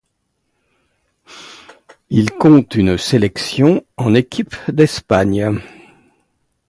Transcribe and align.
Il 2.09 2.31
compte 2.31 2.73
une 2.73 2.97
sélection 2.97 3.85
en 3.97 4.15
équipe 4.15 4.55
d'Espagne. 4.67 5.59